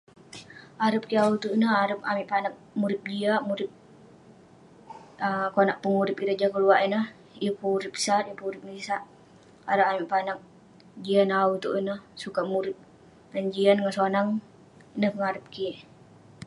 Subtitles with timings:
[0.81, 3.71] Harep kik au ituek neh, arap amik panak murip jiak murip
[5.25, 6.79] ah konak pegurip ireh jah keluak
[7.43, 9.01] yeng pun urip sat yeng pun merisak,
[9.71, 10.39] arap amik panak
[11.05, 11.29] jian
[11.63, 11.89] dan
[12.21, 12.77] sukat murip
[13.33, 14.29] ngan sonang
[14.99, 15.45] ngan ngarep